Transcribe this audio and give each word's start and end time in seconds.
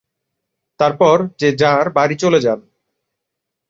তারপর 0.79 1.27
যে 1.39 1.49
যাঁর 1.57 1.85
বাড়ি 1.89 2.15
চলে 2.15 2.39
যান। 2.39 2.59